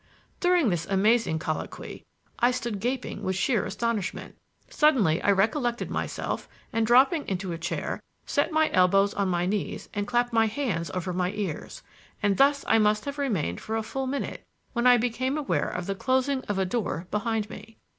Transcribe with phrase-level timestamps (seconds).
[0.39, 2.01] During this amazing colloquy
[2.39, 4.35] I had stood gaping with sheer astonishment.
[4.67, 9.89] Suddenly I recollected myself, and dropping into a chair, set my elbows on my knees
[9.93, 11.83] and clapped my hands over my ears;
[12.23, 14.43] and thus I must have remained for a full minute
[14.73, 17.77] when I became aware of the closing of a door behind me.